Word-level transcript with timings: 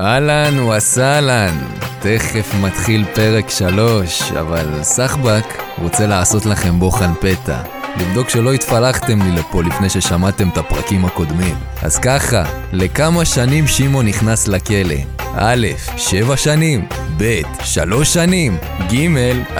אהלן 0.00 0.58
וסהלן, 0.60 1.58
תכף 2.00 2.54
מתחיל 2.60 3.04
פרק 3.14 3.50
שלוש, 3.50 4.32
אבל 4.32 4.82
סחבק 4.82 5.44
רוצה 5.78 6.06
לעשות 6.06 6.46
לכם 6.46 6.78
בוחן 6.78 7.14
פתע. 7.20 7.58
לבדוק 7.96 8.28
שלא 8.28 8.52
התפלחתם 8.52 9.22
לי 9.22 9.30
לפה 9.30 9.62
לפני 9.62 9.88
ששמעתם 9.90 10.48
את 10.48 10.58
הפרקים 10.58 11.04
הקודמים. 11.04 11.54
אז 11.82 11.98
ככה, 11.98 12.44
לכמה 12.72 13.24
שנים 13.24 13.66
שמעון 13.66 14.06
נכנס 14.06 14.48
לכלא? 14.48 14.94
א', 15.36 15.66
שבע 15.96 16.36
שנים, 16.36 16.86
ב', 17.16 17.40
שלוש 17.62 18.14
שנים, 18.14 18.56
ג', 18.92 19.08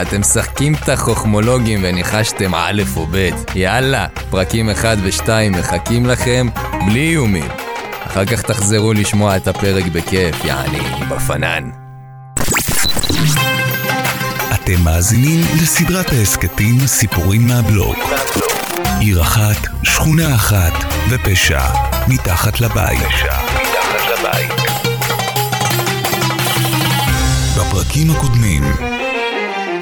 אתם 0.03 0.21
משחקים 0.21 0.75
את 0.75 0.89
החוכמולוגים 0.89 1.81
וניחשתם 1.83 2.55
א' 2.55 2.83
או 2.97 3.07
ב'. 3.11 3.29
יאללה, 3.55 4.07
פרקים 4.31 4.71
1 4.71 4.99
ו-2 5.03 5.29
מחכים 5.51 6.07
לכם, 6.07 6.49
בלי 6.87 7.11
איומים. 7.11 7.68
אחר 8.09 8.25
כך 8.25 8.43
תחזרו 8.43 8.93
לשמוע 8.93 9.37
את 9.37 9.49
הפרק 9.49 9.85
בכיף, 9.87 10.45
יעני, 10.45 10.81
בפנן. 11.09 11.71
אתם 14.55 14.81
מאזינים 14.85 15.41
לסדרת 15.63 16.13
ההסכתים 16.13 16.87
סיפורים 16.87 17.47
מהבלוק. 17.47 17.97
עיר 19.01 19.23
אחת, 19.23 19.67
שכונה 19.83 20.35
אחת 20.35 20.73
ופשע 21.11 21.63
מתחת 22.09 22.61
לבית. 22.61 22.99
בפרקים 27.57 28.11
הקודמים, 28.11 28.63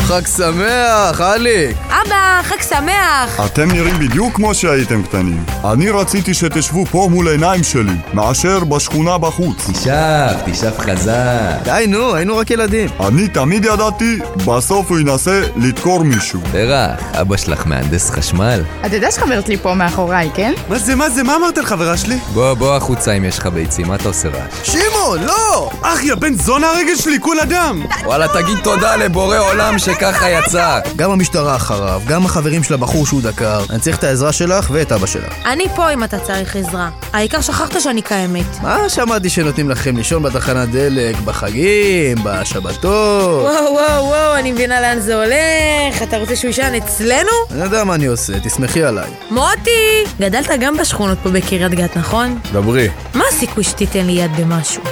חג 0.08 0.26
שמח, 0.36 1.20
אליק! 1.20 1.76
אבא, 1.88 2.40
חג 2.42 2.62
שמח! 2.68 3.40
אתם 3.44 3.70
נראים 3.70 3.98
בדיוק 3.98 4.34
כמו 4.34 4.54
שהייתם 4.54 5.02
קטנים. 5.02 5.44
אני 5.72 5.90
רציתי 5.90 6.34
שתשבו 6.34 6.86
פה 6.86 7.08
מול 7.10 7.28
העיניים 7.28 7.64
שלי, 7.64 7.92
מאשר 8.14 8.64
בשכונה 8.64 9.18
בחוץ. 9.18 9.70
תשב, 9.70 10.52
תשב 10.52 10.72
חזק. 10.78 11.64
די, 11.64 11.84
נו, 11.88 12.14
היינו 12.14 12.36
רק 12.36 12.50
ילדים. 12.50 12.88
אני 13.06 13.28
תמיד 13.28 13.64
ידעתי, 13.64 14.18
בסוף 14.46 14.90
הוא 14.90 14.98
ינסה 14.98 15.42
לדקור 15.56 16.04
מישהו. 16.04 16.40
תרח, 16.52 17.00
אבא 17.20 17.36
שלך 17.36 17.66
מהנדס 17.66 18.10
חשמל? 18.10 18.62
אתה 18.86 18.96
יודע 18.96 19.10
שחברת 19.10 19.48
לי 19.48 19.56
פה 19.56 19.74
מאחוריי, 19.74 20.30
כן? 20.34 20.52
מה 20.68 20.78
זה, 20.78 20.94
מה 20.94 21.10
זה, 21.10 21.22
מה 21.22 21.36
אמרת 21.36 21.58
לחברה 21.58 21.96
שלי? 21.96 22.18
בוא, 22.34 22.54
בוא 22.54 22.76
החוצה 22.76 23.12
אם 23.12 23.24
יש 23.24 23.38
לך 23.38 23.46
ביצים, 23.46 23.86
מה 23.88 23.94
אתה 23.94 24.08
עושה 24.08 24.28
רעש? 24.28 24.70
שמעון, 24.70 25.22
לא! 25.22 25.70
אח, 25.82 26.04
יא 26.04 26.14
בן 26.14 26.34
זונה 26.34 26.66
הרגל 26.66 26.96
שלי, 26.96 27.20
כול 27.20 27.40
אדם! 27.40 27.82
וואלה, 28.04 28.26
תגיד 28.28 28.58
תודה 28.62 28.96
לבורא 28.96 29.38
עולם 29.38 29.78
שככה 29.96 30.30
יצא. 30.30 30.80
גם 30.96 31.10
המשטרה 31.10 31.56
אחריו, 31.56 32.02
גם 32.06 32.24
החברים 32.26 32.62
של 32.62 32.74
הבחור 32.74 33.06
שהוא 33.06 33.22
דקר. 33.22 33.64
אני 33.70 33.78
צריך 33.78 33.98
את 33.98 34.04
העזרה 34.04 34.32
שלך 34.32 34.70
ואת 34.72 34.92
אבא 34.92 35.06
שלך. 35.06 35.32
אני 35.46 35.64
פה 35.76 35.92
אם 35.92 36.04
אתה 36.04 36.18
צריך 36.18 36.56
עזרה. 36.56 36.88
העיקר 37.12 37.40
שכחת 37.40 37.80
שאני 37.80 38.02
קיימת. 38.02 38.60
מה 38.62 38.88
שמעתי 38.88 39.28
שנותנים 39.28 39.70
לכם 39.70 39.96
לישון 39.96 40.22
בתחנת 40.22 40.70
דלק, 40.70 41.16
בחגים, 41.24 42.18
בשבתות? 42.24 43.42
וואו, 43.42 43.72
וואו, 43.72 44.04
וואו, 44.04 44.34
אני 44.34 44.52
מבינה 44.52 44.80
לאן 44.80 45.00
זה 45.00 45.14
הולך. 45.24 46.02
אתה 46.02 46.18
רוצה 46.18 46.36
שהוא 46.36 46.48
יישן 46.48 46.74
אצלנו? 46.74 47.30
אני 47.50 47.64
יודע 47.64 47.84
מה 47.84 47.94
אני 47.94 48.06
עושה, 48.06 48.40
תסמכי 48.40 48.84
עליי. 48.84 49.10
מוטי! 49.30 50.04
גדלת 50.20 50.50
גם 50.60 50.76
בשכונות 50.76 51.18
פה 51.22 51.30
בקריית 51.30 51.72
גת, 51.74 51.96
נכון? 51.96 52.38
דברי. 52.52 52.88
מה 53.14 53.24
הסיכוי 53.28 53.64
שתיתן 53.64 54.06
לי 54.06 54.12
יד 54.12 54.30
במשהו? 54.36 54.82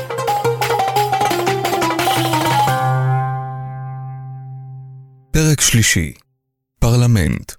פרק 5.35 5.61
שלישי, 5.61 6.13
פרלמנט. 6.79 7.53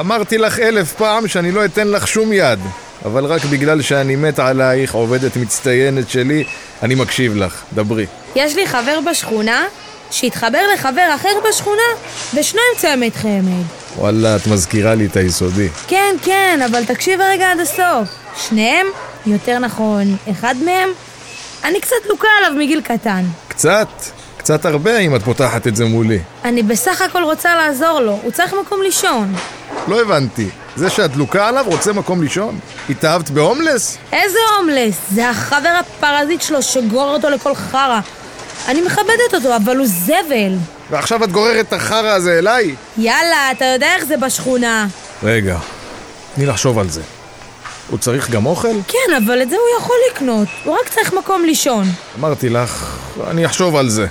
אמרתי 0.00 0.38
לך 0.38 0.58
אלף 0.58 0.92
פעם 0.92 1.28
שאני 1.28 1.52
לא 1.52 1.64
אתן 1.64 1.88
לך 1.88 2.08
שום 2.08 2.32
יד, 2.32 2.58
אבל 3.04 3.24
רק 3.24 3.44
בגלל 3.44 3.82
שאני 3.82 4.16
מת 4.16 4.38
עלייך, 4.38 4.94
עובדת 4.94 5.36
מצטיינת 5.36 6.10
שלי, 6.10 6.44
אני 6.82 6.94
מקשיב 6.94 7.36
לך. 7.36 7.62
דברי. 7.74 8.06
יש 8.36 8.54
לי 8.54 8.66
חבר 8.66 8.98
בשכונה 9.10 9.64
שהתחבר 10.10 10.62
לחבר 10.74 11.14
אחר 11.14 11.32
בשכונה 11.48 11.88
ושניהם 12.34 12.74
צמד 12.76 13.14
חמד. 13.14 13.64
וואלה, 13.96 14.36
את 14.36 14.46
מזכירה 14.46 14.94
לי 14.94 15.06
את 15.06 15.16
היסודי. 15.16 15.68
כן, 15.88 16.16
כן, 16.22 16.60
אבל 16.70 16.84
תקשיב 16.84 17.20
רגע 17.20 17.52
עד 17.52 17.60
הסוף. 17.60 18.08
שניהם, 18.48 18.86
יותר 19.26 19.58
נכון, 19.58 20.16
אחד 20.30 20.54
מהם, 20.64 20.88
אני 21.64 21.80
קצת 21.80 22.06
לוקה 22.08 22.28
עליו 22.38 22.58
מגיל 22.58 22.80
קטן. 22.80 23.24
קצת, 23.48 23.88
קצת 24.46 24.64
הרבה 24.64 24.98
אם 24.98 25.16
את 25.16 25.22
פותחת 25.22 25.66
את 25.66 25.76
זה 25.76 25.84
מולי. 25.84 26.18
אני 26.44 26.62
בסך 26.62 27.00
הכל 27.00 27.22
רוצה 27.22 27.54
לעזור 27.56 28.00
לו, 28.00 28.18
הוא 28.22 28.32
צריך 28.32 28.54
מקום 28.66 28.82
לישון. 28.82 29.34
לא 29.88 30.00
הבנתי. 30.00 30.48
זה 30.76 30.90
שאת 30.90 31.10
דלוקה 31.10 31.48
עליו 31.48 31.64
רוצה 31.66 31.92
מקום 31.92 32.22
לישון? 32.22 32.58
התאהבת 32.90 33.30
בהומלס? 33.30 33.98
איזה 34.12 34.38
הומלס? 34.58 34.94
זה 35.10 35.30
החבר 35.30 35.80
הפרזיט 35.80 36.42
שלו 36.42 36.62
שגורר 36.62 37.14
אותו 37.14 37.30
לכל 37.30 37.54
חרא. 37.54 38.00
אני 38.68 38.80
מכבדת 38.80 39.34
אותו, 39.34 39.56
אבל 39.56 39.76
הוא 39.76 39.86
זבל. 39.86 40.56
ועכשיו 40.90 41.24
את 41.24 41.32
גוררת 41.32 41.66
את 41.68 41.72
החרא 41.72 42.08
הזה 42.08 42.38
אליי? 42.38 42.74
יאללה, 42.98 43.50
אתה 43.52 43.64
יודע 43.64 43.94
איך 43.96 44.04
זה 44.04 44.16
בשכונה. 44.16 44.86
רגע, 45.22 45.58
תני 46.34 46.46
לחשוב 46.46 46.78
על 46.78 46.88
זה. 46.88 47.02
הוא 47.90 47.98
צריך 47.98 48.30
גם 48.30 48.46
אוכל? 48.46 48.68
כן, 48.88 49.14
אבל 49.26 49.42
את 49.42 49.50
זה 49.50 49.56
הוא 49.56 49.80
יכול 49.80 49.96
לקנות. 50.10 50.48
הוא 50.64 50.74
רק 50.74 50.88
צריך 50.88 51.12
מקום 51.12 51.44
לישון. 51.44 51.84
אמרתי 52.18 52.48
לך, 52.48 52.98
אני 53.30 53.46
אחשוב 53.46 53.76
על 53.76 53.88
זה. 53.88 54.06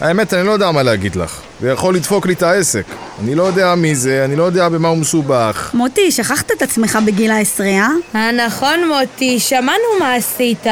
האמת, 0.00 0.34
אני 0.34 0.46
לא 0.46 0.52
יודע 0.52 0.70
מה 0.70 0.82
להגיד 0.82 1.16
לך. 1.16 1.40
זה 1.60 1.70
יכול 1.70 1.94
לדפוק 1.94 2.26
לי 2.26 2.32
את 2.32 2.42
העסק. 2.42 2.84
אני 3.20 3.34
לא 3.34 3.42
יודע 3.42 3.74
מי 3.74 3.94
זה, 3.94 4.24
אני 4.24 4.36
לא 4.36 4.42
יודע 4.42 4.68
במה 4.68 4.88
הוא 4.88 4.98
מסובך. 4.98 5.70
מוטי, 5.74 6.10
שכחת 6.10 6.50
את 6.52 6.62
עצמך 6.62 6.98
בגיל 7.06 7.30
העשרה? 7.30 7.88
אה, 8.14 8.32
נכון, 8.32 8.88
מוטי, 8.88 9.40
שמענו 9.40 9.98
מה 10.00 10.14
עשית. 10.14 10.66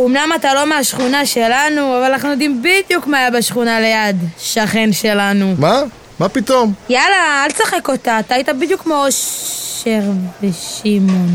אמנם 0.00 0.30
אתה 0.36 0.54
לא 0.54 0.66
מהשכונה 0.68 1.26
שלנו, 1.26 1.98
אבל 1.98 2.12
אנחנו 2.12 2.30
יודעים 2.30 2.62
בדיוק 2.62 3.06
מה 3.06 3.18
היה 3.18 3.30
בשכונה 3.30 3.80
ליד. 3.80 4.16
שכן 4.38 4.92
שלנו. 4.92 5.54
מה? 5.58 5.82
מה 6.18 6.28
פתאום? 6.28 6.72
יאללה, 6.88 7.44
אל 7.44 7.50
תשחק 7.50 7.88
אותה, 7.88 8.18
אתה 8.20 8.34
היית 8.34 8.48
בדיוק 8.48 8.82
כמו 8.82 9.06
אושר 9.06 10.00
ושמעון. 10.42 11.28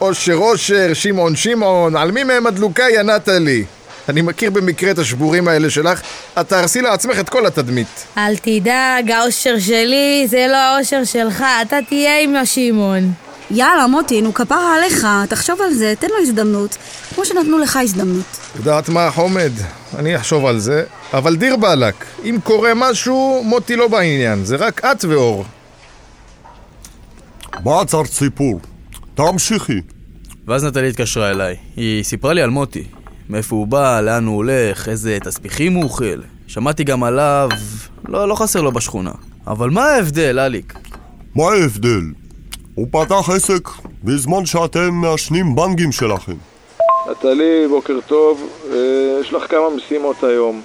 אושר 0.00 0.34
אושר, 0.34 0.94
שמעון 0.94 1.36
שמעון, 1.36 1.96
על 1.96 2.10
מי 2.10 2.24
מהם 2.24 2.46
הדלוקה 2.46 2.84
היא 2.84 2.98
נטלי? 2.98 3.64
אני 4.08 4.22
מכיר 4.22 4.50
במקרה 4.50 4.90
את 4.90 4.98
השבורים 4.98 5.48
האלה 5.48 5.70
שלך, 5.70 6.00
את 6.40 6.48
תהרסי 6.48 6.82
לעצמך 6.82 7.18
את 7.20 7.28
כל 7.28 7.46
התדמית. 7.46 8.06
אל 8.18 8.36
תדאג, 8.36 9.10
האושר 9.10 9.58
שלי 9.58 10.26
זה 10.28 10.46
לא 10.48 10.56
האושר 10.56 11.04
שלך, 11.04 11.44
אתה 11.62 11.76
תהיה 11.88 12.20
עם 12.20 12.36
השמעון. 12.36 13.12
יאללה, 13.50 13.86
מוטי, 13.86 14.22
נו 14.22 14.34
כפרה 14.34 14.76
עליך, 14.76 15.06
תחשוב 15.28 15.60
על 15.60 15.74
זה, 15.74 15.94
תן 15.98 16.06
לו 16.06 16.22
הזדמנות, 16.22 16.76
כמו 17.14 17.24
שנתנו 17.24 17.58
לך 17.58 17.76
הזדמנות. 17.82 18.24
יודעת 18.56 18.88
מה, 18.88 19.10
חומד? 19.10 19.52
אני 19.98 20.16
אחשוב 20.16 20.46
על 20.46 20.58
זה, 20.58 20.84
אבל 21.12 21.36
דיר 21.36 21.56
באלק, 21.56 21.94
אם 22.24 22.38
קורה 22.44 22.72
משהו, 22.74 23.42
מוטי 23.44 23.76
לא 23.76 23.88
בעניין, 23.88 24.44
זה 24.44 24.56
רק 24.56 24.84
את 24.84 25.04
ואור. 25.04 25.44
מה 27.64 27.80
עצרת 27.80 28.06
סיפור? 28.06 28.60
תמשיכי. 29.14 29.80
ואז 30.46 30.64
נטלי 30.64 30.88
התקשרה 30.88 31.30
אליי. 31.30 31.56
היא 31.76 32.04
סיפרה 32.04 32.32
לי 32.32 32.42
על 32.42 32.50
מוטי. 32.50 32.84
מאיפה 33.30 33.56
הוא 33.56 33.66
בא, 33.66 34.00
לאן 34.00 34.26
הוא 34.26 34.36
הולך, 34.36 34.88
איזה 34.88 35.18
תסביכים 35.24 35.74
הוא 35.74 35.84
אוכל. 35.84 36.20
שמעתי 36.46 36.84
גם 36.84 37.04
עליו... 37.04 37.48
לא, 38.08 38.28
לא 38.28 38.34
חסר 38.34 38.60
לו 38.60 38.72
בשכונה. 38.72 39.12
אבל 39.46 39.70
מה 39.70 39.84
ההבדל, 39.84 40.38
אליק? 40.38 40.74
מה 41.34 41.44
ההבדל? 41.52 42.02
הוא 42.74 42.86
פתח 42.90 43.30
עסק 43.36 43.68
בזמן 44.04 44.46
שאתם 44.46 44.90
מעשנים 44.90 45.54
בנגים 45.54 45.92
שלכם. 45.92 46.32
נטלי, 47.10 47.68
בוקר 47.68 47.98
טוב, 48.06 48.48
אה, 48.72 49.18
יש 49.20 49.32
לך 49.32 49.50
כמה 49.50 49.70
משימות 49.76 50.24
היום. 50.24 50.62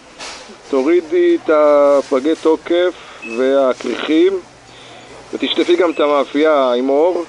תורידי 0.70 1.38
את 1.44 1.50
הפגי 1.54 2.36
תוקף 2.42 2.94
והכריכים 3.38 4.34
ותשטפי 5.34 5.76
גם 5.76 5.92
את 5.92 6.00
המאפייה 6.00 6.74
עם 6.74 6.90
אור 6.90 7.24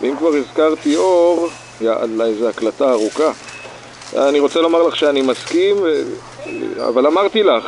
ואם 0.00 0.14
כבר 0.18 0.28
הזכרתי 0.28 0.96
אור, 0.96 1.48
יאללה, 1.80 2.24
איזה 2.24 2.48
הקלטה 2.48 2.90
ארוכה 2.90 3.32
אני 4.16 4.40
רוצה 4.40 4.60
לומר 4.60 4.82
לך 4.82 4.96
שאני 4.96 5.22
מסכים, 5.22 5.76
אבל 6.88 7.06
אמרתי 7.06 7.42
לך, 7.42 7.64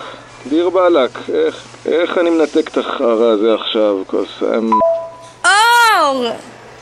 דיר 0.48 0.70
באלק, 0.70 1.10
איך, 1.34 1.64
איך 1.86 2.18
אני 2.18 2.30
מנתק 2.30 2.68
את 2.68 2.78
החרא 2.78 3.26
הזה 3.26 3.54
עכשיו, 3.54 3.96
קוסם? 4.06 4.70
אור! 5.44 6.24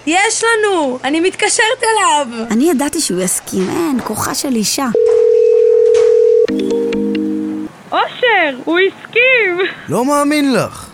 יש 0.07 0.45
לנו! 0.45 0.99
אני 1.05 1.21
מתקשרת 1.21 1.83
אליו! 1.83 2.47
אני 2.51 2.71
ידעתי 2.71 3.01
שהוא 3.01 3.21
יסכים, 3.21 3.69
אין, 3.71 3.99
כוחה 4.05 4.35
של 4.35 4.55
אישה. 4.55 4.87
אושר! 7.93 8.57
הוא 8.65 8.79
הסכים! 8.79 9.59
לא 9.89 10.05
מאמין 10.05 10.53
לך. 10.55 10.87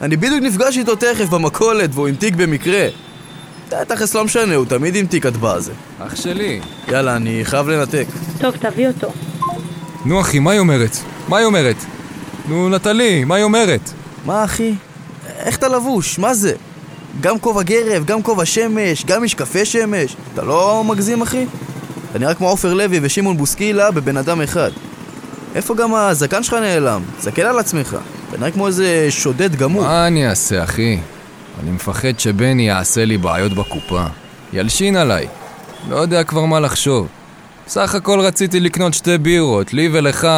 אני 0.00 0.16
בדיוק 0.16 0.42
נפגש 0.42 0.78
איתו 0.78 0.96
תכף 0.96 1.28
במכולת 1.28 1.90
והוא 1.92 2.08
עם 2.08 2.14
תיק 2.14 2.34
במקרה. 2.34 2.86
תכלס 3.88 4.14
לא 4.14 4.24
משנה, 4.24 4.54
הוא 4.54 4.66
תמיד 4.66 4.96
עם 4.96 5.06
תיק 5.06 5.26
הטבע 5.26 5.52
הזה. 5.52 5.72
אח 5.98 6.16
שלי. 6.16 6.60
יאללה, 6.88 7.16
אני 7.16 7.40
חייב 7.44 7.68
לנתק. 7.68 8.06
טוב, 8.40 8.56
תביא 8.56 8.88
אותו. 8.88 9.12
נו 10.04 10.20
אחי, 10.20 10.38
מה 10.38 10.50
היא 10.50 10.60
אומרת? 10.60 10.96
מה 11.28 11.38
היא 11.38 11.46
אומרת? 11.46 11.76
נו 12.48 12.68
נטלי, 12.68 13.24
מה 13.24 13.34
היא 13.34 13.44
אומרת? 13.44 13.90
מה 14.26 14.44
אחי? 14.44 14.74
איך 15.38 15.56
אתה 15.56 15.68
לבוש? 15.68 16.18
מה 16.18 16.34
זה? 16.34 16.52
גם 17.20 17.38
כובע 17.38 17.62
גרב, 17.62 18.04
גם 18.04 18.22
כובע 18.22 18.44
שמש, 18.44 19.04
גם 19.04 19.22
משקפי 19.24 19.64
שמש. 19.64 20.16
אתה 20.34 20.42
לא 20.42 20.84
מגזים 20.86 21.22
אחי? 21.22 21.46
אתה 22.10 22.18
נראה 22.18 22.34
כמו 22.34 22.48
עופר 22.48 22.74
לוי 22.74 23.00
ושמעון 23.02 23.36
בוסקילה 23.36 23.90
בבן 23.90 24.16
אדם 24.16 24.40
אחד. 24.40 24.70
איפה 25.54 25.74
גם 25.74 25.94
הזקן 25.94 26.42
שלך 26.42 26.54
נעלם? 26.54 27.02
תסתכל 27.18 27.42
על 27.42 27.58
עצמך. 27.58 27.96
אתה 28.28 28.38
נראה 28.38 28.50
כמו 28.50 28.66
איזה 28.66 29.06
שודד 29.10 29.56
גמור. 29.56 29.82
מה 29.82 30.06
אני 30.06 30.28
אעשה, 30.28 30.64
אחי? 30.64 30.98
אני 31.60 31.70
מפחד 31.70 32.20
שבני 32.20 32.68
יעשה 32.68 33.04
לי 33.04 33.18
בעיות 33.18 33.52
בקופה. 33.52 34.04
ילשין 34.52 34.96
עליי. 34.96 35.26
לא 35.90 35.96
יודע 35.96 36.24
כבר 36.24 36.44
מה 36.44 36.60
לחשוב. 36.60 37.08
סך 37.68 37.94
הכל 37.94 38.20
רציתי 38.20 38.60
לקנות 38.60 38.94
שתי 38.94 39.18
בירות, 39.18 39.74
לי 39.74 39.88
ולך, 39.92 40.28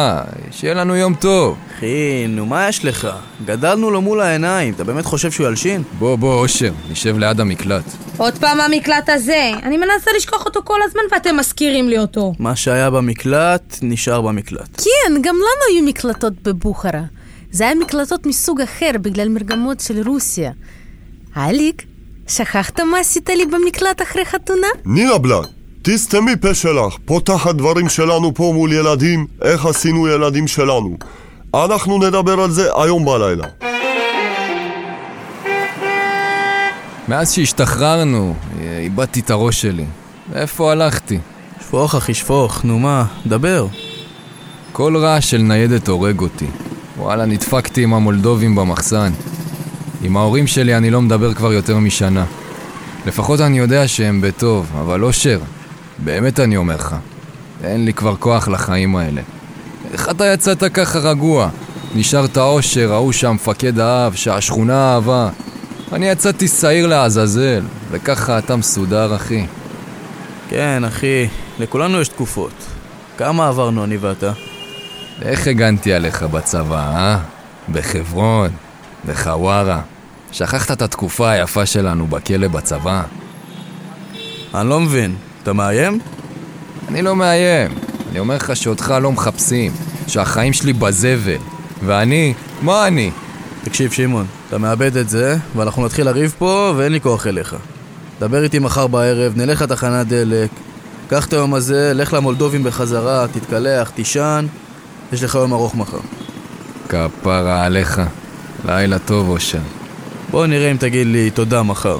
שיהיה 0.51 0.73
לנו 0.73 0.95
יום 0.95 1.15
טוב. 1.15 1.57
אחי, 1.77 2.27
נו 2.29 2.45
מה 2.45 2.69
יש 2.69 2.85
לך? 2.85 3.07
גדלנו 3.45 3.91
לו 3.91 4.01
מול 4.01 4.21
העיניים, 4.21 4.73
אתה 4.73 4.83
באמת 4.83 5.05
חושב 5.05 5.31
שהוא 5.31 5.47
ילשין? 5.47 5.83
בוא, 5.99 6.15
בוא, 6.15 6.39
אושר, 6.39 6.71
נשב 6.91 7.17
ליד 7.17 7.39
המקלט. 7.39 7.83
עוד 8.17 8.33
פעם 8.37 8.59
המקלט 8.59 9.09
הזה. 9.09 9.51
אני 9.63 9.77
מנסה 9.77 10.11
לשכוח 10.17 10.45
אותו 10.45 10.61
כל 10.63 10.79
הזמן 10.85 11.01
ואתם 11.11 11.37
מזכירים 11.37 11.89
לי 11.89 11.99
אותו. 11.99 12.33
מה 12.39 12.55
שהיה 12.55 12.89
במקלט, 12.89 13.79
נשאר 13.81 14.21
במקלט. 14.21 14.81
כן, 14.83 15.13
גם 15.21 15.35
לנו 15.35 15.75
היו 15.75 15.85
מקלטות 15.85 16.33
בבוכרה. 16.43 17.01
זה 17.51 17.63
היה 17.63 17.75
מקלטות 17.75 18.25
מסוג 18.25 18.61
אחר 18.61 18.91
בגלל 19.01 19.29
מרגמות 19.29 19.79
של 19.79 20.07
רוסיה. 20.07 20.51
אליק, 21.37 21.83
שכחת 22.27 22.79
מה 22.79 22.99
עשית 22.99 23.29
לי 23.29 23.45
במקלט 23.45 24.01
אחרי 24.01 24.25
חתונה? 24.25 24.67
נינה 24.85 25.17
בלאד, 25.17 25.47
תסתמי 25.81 26.35
פה 26.41 26.53
שלך, 26.53 26.95
פותחת 27.05 27.55
דברים 27.55 27.89
שלנו 27.89 28.33
פה 28.33 28.51
מול 28.55 28.73
ילדים, 28.73 29.27
איך 29.41 29.65
עשינו 29.65 30.07
ילדים 30.07 30.47
שלנו. 30.47 30.97
אנחנו 31.55 32.07
נדבר 32.07 32.39
על 32.39 32.51
זה 32.51 32.69
היום 32.81 33.05
בלילה. 33.05 33.47
מאז 37.07 37.33
שהשתחררנו, 37.33 38.35
איבדתי 38.79 39.19
את 39.19 39.29
הראש 39.29 39.61
שלי. 39.61 39.85
איפה 40.33 40.71
הלכתי? 40.71 41.19
שפוך 41.61 41.95
אחי, 41.95 42.13
שפוך, 42.13 42.65
נו 42.65 42.79
מה, 42.79 43.05
דבר. 43.27 43.67
כל 44.71 44.97
רעש 44.97 45.31
של 45.31 45.37
ניידת 45.37 45.87
הורג 45.87 46.19
אותי. 46.19 46.47
וואלה, 46.97 47.25
נדפקתי 47.25 47.83
עם 47.83 47.93
המולדובים 47.93 48.55
במחסן. 48.55 49.11
עם 50.01 50.17
ההורים 50.17 50.47
שלי 50.47 50.77
אני 50.77 50.89
לא 50.89 51.01
מדבר 51.01 51.33
כבר 51.33 51.53
יותר 51.53 51.77
משנה. 51.77 52.25
לפחות 53.05 53.41
אני 53.41 53.57
יודע 53.57 53.87
שהם 53.87 54.21
בטוב, 54.21 54.71
אבל 54.79 55.03
אושר, 55.03 55.39
באמת 55.97 56.39
אני 56.39 56.57
אומר 56.57 56.75
לך, 56.75 56.95
אין 57.63 57.85
לי 57.85 57.93
כבר 57.93 58.15
כוח 58.15 58.47
לחיים 58.47 58.95
האלה. 58.95 59.21
איך 59.93 60.09
אתה 60.09 60.25
יצאת 60.25 60.63
ככה 60.73 60.99
רגוע? 60.99 61.49
נשארת 61.95 62.37
אושר, 62.37 62.93
ההוא 62.93 63.11
שהמפקד 63.11 63.79
אהב, 63.79 64.13
שהשכונה 64.13 64.93
אהבה. 64.93 65.29
אני 65.93 66.07
יצאתי 66.07 66.47
שעיר 66.47 66.87
לעזאזל, 66.87 67.61
וככה 67.91 68.37
אתה 68.37 68.55
מסודר, 68.55 69.15
אחי. 69.15 69.45
כן, 70.49 70.83
אחי, 70.83 71.27
לכולנו 71.59 72.01
יש 72.01 72.07
תקופות. 72.07 72.51
כמה 73.17 73.47
עברנו 73.47 73.83
אני 73.83 73.97
ואתה? 73.97 74.31
איך 75.21 75.47
הגנתי 75.47 75.93
עליך 75.93 76.23
בצבא, 76.23 76.95
אה? 76.95 77.19
בחברון, 77.71 78.49
בחווארה. 79.07 79.81
שכחת 80.31 80.71
את 80.71 80.81
התקופה 80.81 81.29
היפה 81.29 81.65
שלנו 81.65 82.07
בכלא 82.07 82.47
בצבא? 82.47 83.03
אני 84.55 84.69
לא 84.69 84.79
מבין, 84.79 85.15
אתה 85.43 85.53
מאיים? 85.53 85.99
אני 86.87 87.01
לא 87.01 87.15
מאיים. 87.15 87.71
אני 88.11 88.19
אומר 88.19 88.35
לך 88.35 88.55
שאותך 88.55 88.93
לא 89.01 89.11
מחפשים, 89.11 89.71
שהחיים 90.07 90.53
שלי 90.53 90.73
בזבל. 90.73 91.37
ואני, 91.85 92.33
מה 92.61 92.87
אני? 92.87 93.11
תקשיב, 93.63 93.91
שמעון, 93.91 94.25
אתה 94.47 94.57
מאבד 94.57 94.97
את 94.97 95.09
זה, 95.09 95.37
ואנחנו 95.55 95.85
נתחיל 95.85 96.05
לריב 96.05 96.35
פה, 96.37 96.73
ואין 96.77 96.91
לי 96.91 97.01
כוח 97.01 97.27
אליך. 97.27 97.55
דבר 98.19 98.43
איתי 98.43 98.59
מחר 98.59 98.87
בערב, 98.87 99.33
נלך 99.35 99.61
לתחנת 99.61 100.07
דלק, 100.07 100.49
קח 101.09 101.25
את 101.25 101.33
היום 101.33 101.53
הזה, 101.53 101.91
לך 101.95 102.13
למולדובים 102.13 102.63
בחזרה, 102.63 103.25
תתקלח, 103.31 103.89
תישן, 103.89 104.45
יש 105.13 105.23
לך 105.23 105.35
יום 105.35 105.53
ארוך 105.53 105.75
מחר. 105.75 105.99
כפרה 106.89 107.65
עליך. 107.65 108.01
לילה 108.67 108.99
טוב, 108.99 109.29
אושר. 109.29 109.59
בוא 110.31 110.45
נראה 110.45 110.71
אם 110.71 110.77
תגיד 110.77 111.07
לי 111.07 111.31
תודה 111.31 111.63
מחר. 111.63 111.97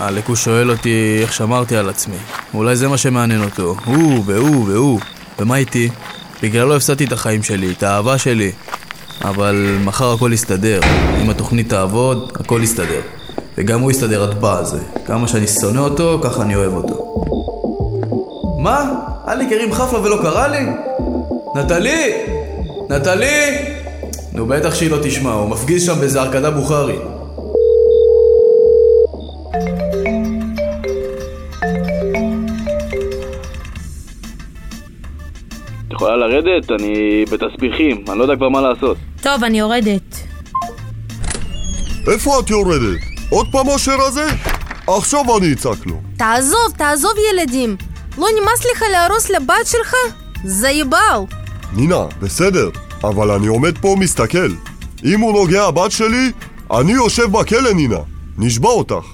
אלק 0.00 0.26
הוא 0.26 0.36
שואל 0.36 0.70
אותי 0.70 1.18
איך 1.22 1.32
שמרתי 1.32 1.76
על 1.76 1.88
עצמי. 1.88 2.16
אולי 2.54 2.76
זה 2.76 2.88
מה 2.88 2.96
שמעניין 2.96 3.44
אותו. 3.44 3.74
הוא 3.84 4.22
והוא 4.26 4.68
והוא. 4.68 5.00
ומה 5.38 5.56
איתי? 5.56 5.88
בגללו 6.42 6.76
הפסדתי 6.76 7.04
את 7.04 7.12
החיים 7.12 7.42
שלי, 7.42 7.72
את 7.72 7.82
האהבה 7.82 8.18
שלי. 8.18 8.52
אבל 9.24 9.78
מחר 9.84 10.12
הכל 10.12 10.30
יסתדר. 10.32 10.80
אם 11.22 11.30
התוכנית 11.30 11.68
תעבוד, 11.68 12.32
הכל 12.40 12.60
יסתדר. 12.62 13.00
וגם 13.58 13.80
הוא 13.80 13.90
יסתדר 13.90 14.22
עד 14.22 14.34
בזה. 14.40 14.78
כמה 15.06 15.28
שאני 15.28 15.46
שונא 15.46 15.78
אותו, 15.78 16.20
ככה 16.22 16.42
אני 16.42 16.56
אוהב 16.56 16.72
אותו. 16.72 17.24
מה? 18.58 18.90
אליק 19.28 19.52
הרים 19.52 19.72
חפלה 19.72 20.00
ולא 20.00 20.18
קרא 20.22 20.46
לי? 20.46 20.87
נטלי! 21.58 22.12
נטלי! 22.90 23.58
נו 24.32 24.46
בטח 24.46 24.74
שהיא 24.74 24.90
לא 24.90 24.96
תשמע, 25.02 25.32
הוא 25.32 25.50
מפגיז 25.50 25.86
שם 25.86 26.00
באיזה 26.00 26.22
ארכדה 26.22 26.50
בוכרי. 26.50 26.96
את 35.86 35.92
יכולה 35.92 36.16
לרדת? 36.16 36.70
אני 36.70 37.24
בתסביכים, 37.30 38.04
אני 38.08 38.18
לא 38.18 38.24
יודע 38.24 38.36
כבר 38.36 38.48
מה 38.48 38.60
לעשות. 38.60 38.96
טוב, 39.22 39.44
אני 39.44 39.58
יורדת. 39.58 40.16
איפה 42.12 42.40
את 42.40 42.50
יורדת? 42.50 43.00
עוד 43.30 43.46
פעם 43.52 43.68
אושר 43.68 44.00
הזה? 44.08 44.26
עכשיו 44.86 45.38
אני 45.38 45.52
אצעק 45.52 45.86
לו. 45.86 45.96
תעזוב, 46.16 46.72
תעזוב 46.76 47.12
ילדים. 47.32 47.76
לא 48.18 48.26
נמאס 48.40 48.60
לך 48.72 48.82
להרוס 48.92 49.30
לבת 49.30 49.66
שלך? 49.66 49.94
זה 50.44 50.70
יבל. 50.70 51.37
נינה, 51.72 52.04
בסדר, 52.20 52.70
אבל 53.04 53.30
אני 53.30 53.46
עומד 53.46 53.78
פה 53.78 53.88
ומסתכל. 53.88 54.52
אם 55.04 55.20
הוא 55.20 55.32
נוגע 55.32 55.70
בת 55.70 55.90
שלי, 55.90 56.32
אני 56.70 56.92
יושב 56.92 57.32
בכלא, 57.32 57.72
נינה. 57.72 57.98
נשבע 58.38 58.68
אותך. 58.68 59.06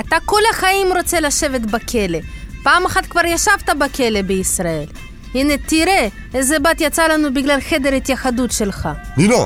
אתה 0.00 0.16
כל 0.24 0.40
החיים 0.50 0.86
רוצה 0.96 1.20
לשבת 1.20 1.60
בכלא. 1.60 2.18
פעם 2.62 2.86
אחת 2.86 3.06
כבר 3.06 3.20
ישבת 3.26 3.68
בכלא 3.78 4.22
בישראל. 4.22 4.86
הנה, 5.34 5.54
תראה 5.66 6.08
איזה 6.34 6.58
בת 6.58 6.80
יצא 6.80 7.06
לנו 7.06 7.34
בגלל 7.34 7.60
חדר 7.60 7.92
התייחדות 7.92 8.52
שלך. 8.52 8.88
נינה, 9.16 9.44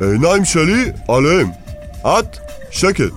העיניים 0.00 0.44
שלי 0.44 0.90
עליהם. 1.08 1.50
את, 2.02 2.36
שקט. 2.70 3.12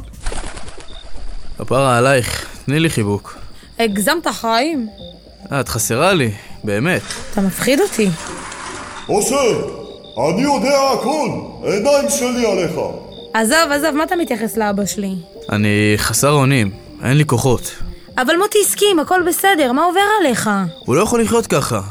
כפרה 1.58 1.98
עלייך, 1.98 2.46
תני 2.66 2.80
לי 2.80 2.90
חיבוק. 2.90 3.38
הגזמת 3.80 4.28
חיים. 4.28 4.88
אה, 5.52 5.60
את 5.60 5.70
חסרה 5.70 6.14
לי, 6.14 6.32
באמת. 6.64 7.02
אתה 7.32 7.42
מפחיד 7.42 7.80
אותי. 7.80 8.10
אושר, 9.10 9.62
אני 10.18 10.42
יודע 10.42 10.80
הכל. 10.94 11.30
עיניים 11.64 12.10
שלי 12.10 12.52
עליך. 12.52 12.72
עזוב, 13.34 13.72
עזוב, 13.72 13.92
מה 13.92 14.04
אתה 14.04 14.16
מתייחס 14.16 14.58
לאבא 14.58 14.86
שלי? 14.86 15.16
אני 15.52 15.94
חסר 15.98 16.32
אונים, 16.32 16.72
אין 17.04 17.18
לי 17.18 17.26
כוחות. 17.26 17.72
אבל 18.18 18.36
מוטי 18.38 18.58
הסכים, 18.66 19.00
הכל 19.00 19.22
בסדר, 19.28 19.72
מה 19.72 19.86
עובר 19.86 20.00
עליך? 20.20 20.50
הוא 20.80 20.96
לא 20.96 21.02
יכול 21.02 21.22
לחיות 21.22 21.48
ככה. 21.48 21.82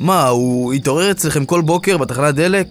מה, 0.00 0.28
הוא 0.28 0.74
יתעורר 0.74 1.10
אצלכם 1.10 1.44
כל 1.44 1.60
בוקר 1.60 1.96
בתחנת 1.96 2.34
דלק? 2.34 2.66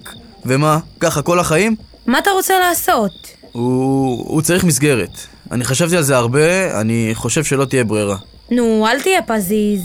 ומה, 0.46 0.78
ככה 1.00 1.22
כל 1.22 1.40
החיים? 1.40 1.76
מה 2.06 2.20
אתה 2.20 2.30
רוצה 2.32 2.60
לעשות? 2.60 3.12
הוא... 3.52 4.26
הוא 4.28 4.42
צריך 4.42 4.64
מסגרת. 4.64 5.10
אני 5.52 5.64
חשבתי 5.64 5.98
על 5.98 6.04
זה 6.04 6.18
הרבה, 6.18 6.80
אני 6.82 7.12
חושב 7.14 7.44
שלא 7.44 7.66
תהיה 7.66 7.84
ברירה. 7.84 8.16
נו, 8.52 8.88
אל 8.88 9.02
תהיה 9.02 9.22
פזיז. 9.22 9.82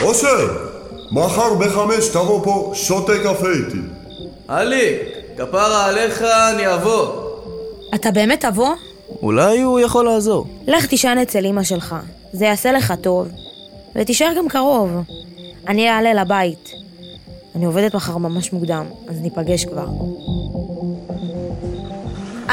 אושר, 0.00 0.63
מחר 1.14 1.54
בחמש 1.54 2.08
תבוא 2.08 2.44
פה 2.44 2.72
שותה 2.74 3.12
קפה 3.24 3.48
איתי. 3.48 3.78
אלי, 4.50 4.98
כפרה 5.36 5.86
עליך, 5.86 6.22
אני 6.22 6.74
אבוא. 6.74 7.06
אתה 7.94 8.10
באמת 8.10 8.44
תבוא? 8.44 8.74
אולי 9.22 9.60
הוא 9.60 9.80
יכול 9.80 10.04
לעזור. 10.04 10.46
לך 10.66 10.86
תישן 10.86 11.18
אצל 11.22 11.46
אמא 11.46 11.62
שלך, 11.62 11.96
זה 12.32 12.44
יעשה 12.44 12.72
לך 12.72 12.94
טוב. 13.00 13.28
ותישאר 13.96 14.32
גם 14.36 14.48
קרוב. 14.48 14.90
אני 15.68 15.90
אעלה 15.90 16.14
לבית. 16.14 16.72
אני 17.54 17.64
עובדת 17.64 17.94
מחר 17.94 18.16
ממש 18.16 18.52
מוקדם, 18.52 18.86
אז 19.08 19.20
ניפגש 19.20 19.64
כבר. 19.64 19.86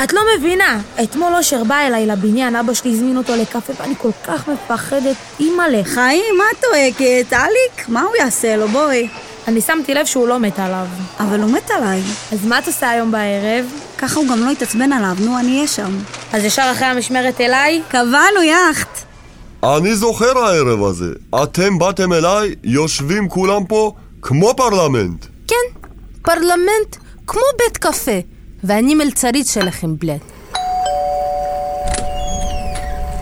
את 0.04 0.14
לא 0.14 0.22
מבינה, 0.38 0.82
אתמול 1.04 1.36
אושר 1.36 1.64
בא 1.64 1.80
אליי 1.88 2.06
לבניין, 2.06 2.56
אבא 2.56 2.74
שלי 2.74 2.92
הזמין 2.92 3.18
אותו 3.18 3.36
לקפה 3.36 3.74
ואני 3.80 3.94
כל 3.98 4.10
כך 4.24 4.48
מפחדת, 4.48 5.16
אימא'לה. 5.40 5.84
חיים, 5.84 6.36
מה 6.38 6.44
את 6.52 6.58
צועקת? 6.62 7.34
אליק, 7.34 7.90
מה 7.90 8.02
הוא 8.02 8.16
יעשה 8.20 8.56
לו? 8.56 8.68
בואי. 8.68 9.08
אני 9.48 9.62
שמתי 9.62 9.94
לב 9.94 10.06
שהוא 10.06 10.28
לא 10.28 10.40
מת 10.40 10.60
עליו. 10.60 10.86
אבל 11.20 11.42
הוא 11.42 11.52
מת 11.52 11.72
עליי. 11.72 12.02
אז 12.32 12.46
מה 12.46 12.60
את 12.60 12.68
עושה 12.68 12.90
היום 12.90 13.12
בערב? 13.12 13.66
ככה 13.98 14.20
הוא 14.20 14.28
גם 14.28 14.40
לא 14.46 14.52
יתעצבן 14.52 14.94
עליו, 14.94 15.16
נו, 15.20 15.40
אני 15.40 15.56
אהיה 15.56 15.68
שם. 15.68 15.98
אז 16.34 16.44
ישר 16.44 16.70
אחרי 16.72 16.88
המשמרת 16.88 17.42
אליי? 17.42 17.82
קבענו 17.90 18.42
יאכט. 18.44 19.00
אני 19.64 19.96
זוכר 19.96 20.38
הערב 20.40 20.84
הזה. 20.84 21.14
אתם 21.44 21.78
באתם 21.80 22.14
אליי, 22.14 22.56
יושבים 22.64 23.30
כולם 23.30 23.66
פה 23.66 23.92
כמו 24.22 24.54
פרלמנט. 24.58 25.26
כן, 25.48 25.80
פרלמנט 26.22 26.96
כמו 27.28 27.42
בית 27.58 27.78
קפה. 27.78 28.20
ואני 28.64 28.96
מלצרית 28.96 29.48
שלכם, 29.48 29.96
בלד. 29.98 30.20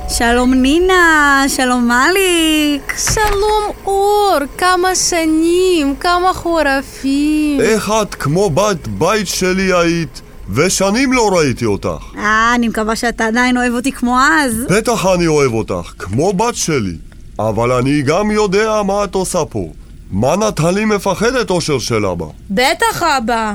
שלום 0.09 0.53
נינה, 0.53 1.43
שלום 1.47 1.87
מליק. 1.87 2.93
שלום 3.13 3.71
אור, 3.85 4.37
כמה 4.57 4.95
שנים, 4.95 5.95
כמה 5.99 6.33
חורפים. 6.33 7.61
איך 7.61 7.91
את 8.01 8.15
כמו 8.15 8.49
בת 8.49 8.87
בית 8.87 9.27
שלי 9.27 9.73
היית, 9.73 10.21
ושנים 10.49 11.13
לא 11.13 11.29
ראיתי 11.33 11.65
אותך. 11.65 12.03
אה, 12.17 12.51
אני 12.55 12.67
מקווה 12.67 12.95
שאתה 12.95 13.25
עדיין 13.25 13.57
אוהב 13.57 13.73
אותי 13.73 13.91
כמו 13.91 14.19
אז. 14.21 14.65
בטח 14.69 15.05
אני 15.15 15.27
אוהב 15.27 15.53
אותך, 15.53 15.93
כמו 15.99 16.33
בת 16.33 16.55
שלי. 16.55 16.95
אבל 17.39 17.71
אני 17.71 18.01
גם 18.01 18.31
יודע 18.31 18.81
מה 18.83 19.03
את 19.03 19.15
עושה 19.15 19.45
פה. 19.49 19.67
מה 20.11 20.35
נטלי 20.35 20.85
מפחדת 20.85 21.49
אושר 21.49 21.79
של 21.79 22.05
אבא? 22.05 22.25
בטח, 22.49 23.03
אבא. 23.03 23.53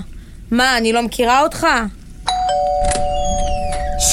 מה, 0.57 0.79
אני 0.79 0.93
לא 0.93 1.03
מכירה 1.03 1.43
אותך? 1.43 1.67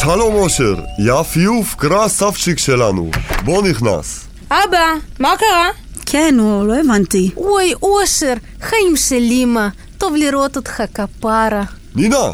שלום 0.02 0.34
אושר, 0.34 0.76
יא 1.00 1.24
פיוף 1.24 1.76
קרא 1.76 2.08
סבצ'יק 2.08 2.58
שלנו. 2.58 3.12
בוא 3.46 3.64
נכנס. 3.68 4.28
אבא, 4.52 4.94
מה 5.20 5.34
קרה? 5.38 5.70
כן, 6.06 6.36
הוא 6.40 6.68
לא 6.68 6.74
הבנתי. 6.80 7.30
אוי, 7.38 7.74
אושר, 7.84 8.34
חיים 8.62 8.96
של 8.96 9.16
אימא, 9.16 9.68
טוב 9.98 10.16
לראות 10.16 10.58
אותך 10.58 10.84
כפרה. 10.94 11.64
נינה, 11.96 12.32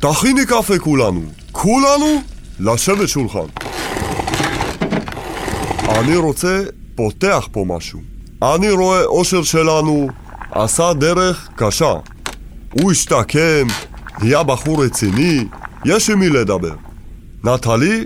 תכיני 0.00 0.46
קפה 0.46 0.78
כולנו. 0.78 1.22
כולנו 1.52 2.22
לשבת 2.60 3.08
שולחן. 3.08 3.46
אני 5.88 6.16
רוצה, 6.16 6.62
פותח 6.94 7.48
פה 7.52 7.64
משהו. 7.66 8.00
אני 8.42 8.70
רואה 8.70 9.04
אושר 9.04 9.42
שלנו 9.42 10.08
עשה 10.52 10.92
דרך 10.92 11.48
קשה. 11.56 11.94
הוא 12.72 12.92
השתקם, 12.92 13.66
נהיה 14.22 14.42
בחור 14.42 14.84
רציני, 14.84 15.44
יש 15.84 16.10
עם 16.10 16.18
מי 16.18 16.28
לדבר. 16.28 16.74
נטלי, 17.44 18.04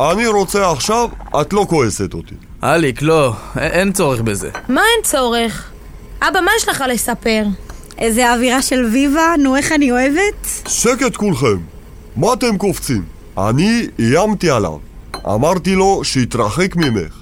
אני 0.00 0.26
רוצה 0.26 0.70
עכשיו, 0.70 1.08
את 1.40 1.52
לא 1.52 1.66
כועסת 1.68 2.14
אותי. 2.14 2.34
אליק, 2.64 3.02
לא, 3.02 3.32
א- 3.54 3.58
אין 3.58 3.92
צורך 3.92 4.20
בזה. 4.20 4.50
מה 4.68 4.80
אין 4.80 5.04
צורך? 5.04 5.70
אבא, 6.22 6.40
מה 6.40 6.50
יש 6.56 6.68
לך 6.68 6.84
לספר? 6.88 7.44
איזה 7.98 8.32
אווירה 8.34 8.62
של 8.62 8.84
ויבה, 8.92 9.34
נו 9.38 9.56
איך 9.56 9.72
אני 9.72 9.90
אוהבת. 9.90 10.46
שקט 10.68 11.16
כולכם, 11.16 11.56
מה 12.16 12.32
אתם 12.32 12.58
קופצים? 12.58 13.02
אני 13.38 13.86
איימתי 13.98 14.50
עליו. 14.50 14.76
אמרתי 15.26 15.74
לו 15.74 16.00
שיתרחק 16.04 16.76
ממך. 16.76 17.14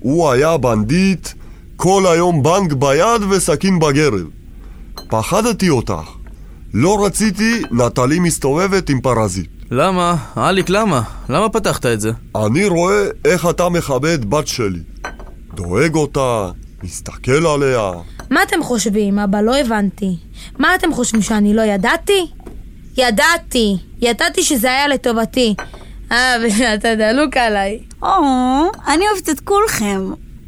הוא 0.00 0.30
היה 0.30 0.56
בנדיט, 0.56 1.28
כל 1.76 2.06
היום 2.06 2.42
בנק 2.42 2.72
ביד 2.72 3.22
וסכין 3.30 3.78
בגרב. 3.78 4.24
פחדתי 5.08 5.70
אותך. 5.70 5.92
לא 6.74 7.06
רציתי, 7.06 7.62
נטלי 7.70 8.18
מסתובבת 8.18 8.90
עם 8.90 9.00
פרזיט. 9.00 9.50
למה? 9.70 10.16
אליק, 10.36 10.68
למה? 10.68 11.02
למה 11.28 11.48
פתחת 11.48 11.86
את 11.86 12.00
זה? 12.00 12.10
אני 12.36 12.66
רואה 12.66 13.04
איך 13.24 13.46
אתה 13.50 13.68
מכבד 13.68 14.24
בת 14.30 14.46
שלי. 14.46 14.80
דואג 15.54 15.94
אותה, 15.94 16.50
מסתכל 16.82 17.46
עליה. 17.46 17.92
מה 18.30 18.42
אתם 18.42 18.62
חושבים, 18.62 19.18
אבא? 19.18 19.40
לא 19.40 19.56
הבנתי. 19.56 20.16
מה 20.58 20.74
אתם 20.74 20.92
חושבים, 20.92 21.22
שאני 21.22 21.54
לא 21.54 21.62
ידעתי? 21.62 22.26
ידעתי. 22.96 23.76
ידעתי 24.00 24.42
שזה 24.42 24.68
היה 24.68 24.88
לטובתי. 24.88 25.54
אה, 26.12 26.34
ואתה 26.42 26.94
דלוק 26.94 27.36
עליי. 27.36 27.80
או, 28.02 28.08
אני 28.86 29.04
אוהבת 29.12 29.30
את 29.30 29.40
כולכם. 29.40 30.00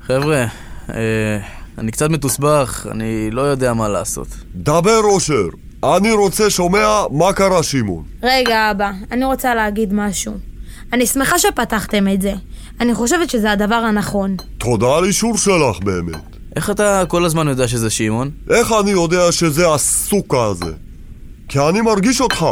חבר'ה, 0.06 0.46
אה, 0.90 1.38
אני 1.78 1.90
קצת 1.92 2.10
מתוסבך, 2.10 2.86
אני 2.90 3.30
לא 3.30 3.40
יודע 3.40 3.74
מה 3.74 3.88
לעשות. 3.88 4.28
דבר 4.54 5.00
אושר, 5.04 5.48
אני 5.84 6.12
רוצה 6.12 6.50
שומע 6.50 7.02
מה 7.10 7.32
קרה 7.32 7.62
שמעון. 7.62 8.04
רגע, 8.22 8.70
אבא, 8.70 8.90
אני 9.10 9.24
רוצה 9.24 9.54
להגיד 9.54 9.94
משהו. 9.94 10.32
אני 10.92 11.06
שמחה 11.06 11.38
שפתחתם 11.38 12.08
את 12.08 12.22
זה. 12.22 12.32
אני 12.80 12.94
חושבת 12.94 13.30
שזה 13.30 13.52
הדבר 13.52 13.74
הנכון. 13.74 14.36
תודה 14.58 14.96
על 14.96 15.04
אישור 15.04 15.36
שלך 15.36 15.78
באמת. 15.84 16.36
איך 16.56 16.70
אתה 16.70 17.02
כל 17.08 17.24
הזמן 17.24 17.48
יודע 17.48 17.68
שזה 17.68 17.90
שמעון? 17.90 18.30
איך 18.50 18.72
אני 18.80 18.90
יודע 18.90 19.32
שזה 19.32 19.74
הסוכה 19.74 20.44
הזה? 20.44 20.72
כי 21.48 21.58
אני 21.58 21.80
מרגיש 21.80 22.20
אותך. 22.20 22.46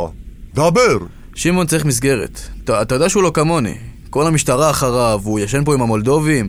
דבר. 0.54 0.98
שמעון 1.34 1.66
צריך 1.66 1.84
מסגרת. 1.84 2.40
אתה, 2.64 2.82
אתה 2.82 2.94
יודע 2.94 3.08
שהוא 3.08 3.22
לא 3.22 3.30
כמוני. 3.34 3.74
כל 4.10 4.26
המשטרה 4.26 4.70
אחריו, 4.70 5.20
הוא 5.24 5.40
ישן 5.40 5.64
פה 5.64 5.74
עם 5.74 5.82
המולדובים. 5.82 6.48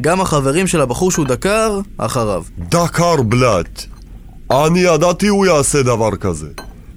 גם 0.00 0.20
החברים 0.20 0.66
של 0.66 0.80
הבחור 0.80 1.10
שהוא 1.10 1.26
דקר, 1.26 1.80
אחריו. 1.98 2.44
דקר 2.58 3.22
בלאט. 3.22 3.84
אני 4.50 4.80
ידעתי 4.80 5.28
הוא 5.28 5.46
יעשה 5.46 5.82
דבר 5.82 6.16
כזה. 6.16 6.46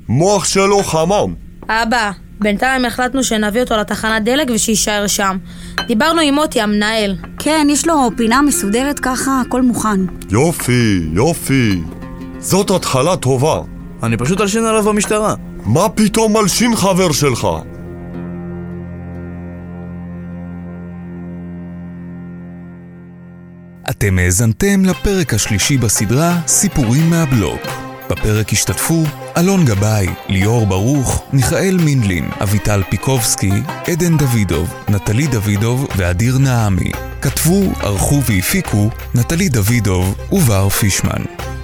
מוח 0.10 0.46
שלו 0.46 0.84
חמם. 0.84 1.34
אבא, 1.70 2.12
בינתיים 2.40 2.86
החלטנו 2.86 3.24
שנביא 3.24 3.62
אותו 3.62 3.78
לתחנת 3.78 4.24
דלק 4.24 4.48
ושיישאר 4.54 5.08
שם. 5.08 5.38
דיברנו 5.88 6.22
עם 6.22 6.34
מוטי, 6.34 6.62
המנהל. 6.62 7.16
כן, 7.40 7.68
יש 7.70 7.88
לו 7.88 8.10
פינה 8.18 8.42
מסודרת 8.42 9.00
ככה, 9.00 9.42
הכל 9.48 9.62
מוכן. 9.62 10.00
יופי, 10.30 11.00
יופי. 11.14 11.82
זאת 12.40 12.72
התחלה 12.72 13.16
טובה. 13.18 13.62
אני 14.04 14.18
פשוט 14.18 14.42
אלשין 14.42 14.66
עליו 14.66 14.84
במשטרה. 14.84 15.36
מה 15.66 15.90
פתאום 15.90 16.38
מלשין 16.38 16.76
חבר 16.76 17.12
שלך? 17.12 17.48
אתם 23.90 24.20
האזנתם 24.20 24.86
לפרק 24.86 25.34
השלישי 25.34 25.78
בסדרה 25.78 26.40
סיפורים 26.48 27.10
מהבלוק. 27.10 27.62
בפרק 28.10 28.54
השתתפו 28.54 29.04
אלון 29.38 29.66
גבאי, 29.66 30.08
ליאור 30.30 30.68
ברוך, 30.68 31.24
מיכאל 31.34 31.78
מינדלין, 31.84 32.30
אביטל 32.44 32.84
פיקובסקי, 32.90 33.52
עדן 33.92 34.18
דוידוב, 34.18 34.74
נטלי 34.90 35.28
דוידוב 35.28 35.88
ואדיר 35.98 36.38
נעמי. 36.38 36.92
כתבו, 37.22 37.72
ערכו 37.80 38.22
והפיקו 38.24 38.90
נטלי 39.16 39.50
דוידוב 39.50 40.16
ובר 40.32 40.70
פישמן. 40.70 41.24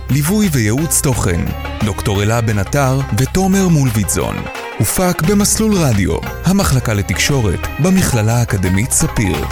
ליווי 0.10 0.50
וייעוץ 0.51 1.01
תוכן, 1.01 1.42
דוקטור 1.86 2.24
אלה 2.24 2.42
בן 2.42 2.60
עטר 2.60 3.00
ותומר 3.18 3.68
מולביטזון. 3.68 4.36
הופק 4.80 5.22
במסלול 5.22 5.74
רדיו, 5.75 6.18
המחלקה 6.46 6.94
לתקשורת, 6.94 7.60
במכללה 7.80 8.39
האקדמית 8.39 8.92
ספיר. 8.92 9.46